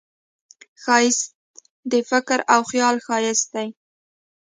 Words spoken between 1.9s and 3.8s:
د فکر او خیال ښایست دی